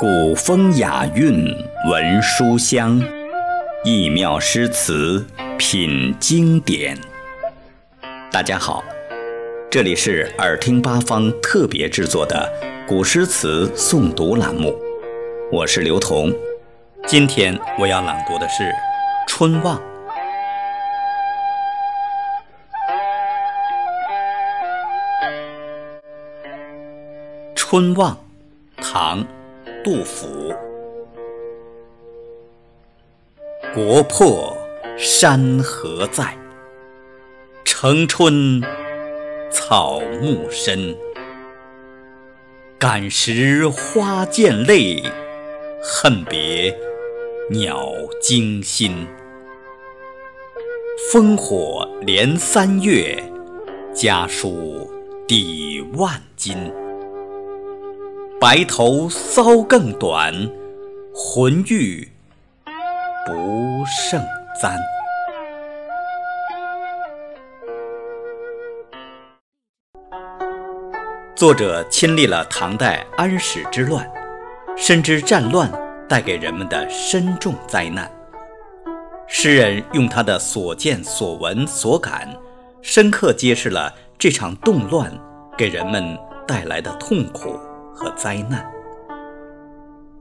[0.00, 1.46] 古风雅韵
[1.88, 3.00] 闻书香，
[3.84, 5.24] 异妙诗词
[5.56, 6.98] 品经典。
[8.32, 8.82] 大家好，
[9.70, 12.52] 这里是耳听八方特别制作的
[12.88, 14.76] 古诗词诵读栏目，
[15.52, 16.32] 我是刘彤。
[17.06, 18.64] 今天我要朗读的是
[19.28, 19.78] 《春望》。
[27.54, 28.12] 《春望》，
[28.76, 29.20] 唐·
[29.84, 30.54] 杜甫。
[33.74, 34.56] 国破
[34.96, 36.34] 山河在，
[37.66, 38.62] 城春
[39.50, 40.96] 草木深。
[42.78, 45.02] 感时花溅泪，
[45.82, 46.74] 恨别
[47.50, 49.06] 鸟惊心。
[51.12, 53.22] 烽火连三月，
[53.92, 54.90] 家书
[55.28, 56.72] 抵万金。
[58.44, 60.30] 白头搔更短，
[61.14, 62.06] 浑欲
[63.24, 64.22] 不胜
[64.60, 64.78] 簪。
[71.34, 74.06] 作者亲历了唐代安史之乱，
[74.76, 75.72] 深知战乱
[76.06, 78.12] 带给人们的深重灾难。
[79.26, 82.28] 诗人用他的所见所闻所感，
[82.82, 85.10] 深刻揭示了这场动乱
[85.56, 87.58] 给人们带来的痛苦。
[87.94, 88.70] 和灾难。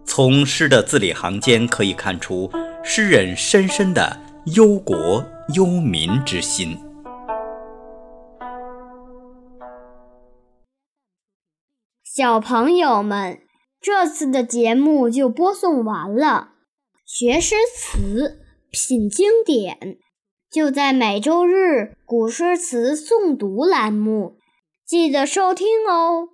[0.06, 2.50] 从诗的字里行间可以看出
[2.84, 4.20] 诗人深深的
[4.56, 6.78] 忧国忧民之心。
[12.04, 13.40] 小朋友们，
[13.82, 16.50] 这次的节目就播送完了。
[17.06, 19.98] 学诗词，品经典，
[20.52, 24.38] 就在每周日古诗词诵读栏目，
[24.86, 26.30] 记得收听哦。